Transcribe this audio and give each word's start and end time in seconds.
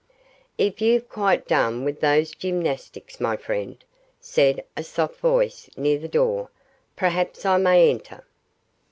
'If 0.57 0.81
you've 0.81 1.07
quite 1.07 1.47
done 1.47 1.85
with 1.85 1.99
those 1.99 2.33
gymnastics, 2.33 3.19
my 3.19 3.37
friend,' 3.37 3.85
said 4.19 4.65
a 4.75 4.81
soft 4.83 5.17
voice 5.19 5.69
near 5.77 5.99
the 5.99 6.07
door, 6.07 6.49
'perhaps 6.95 7.45
I 7.45 7.57
may 7.57 7.87
enter. 7.91 8.25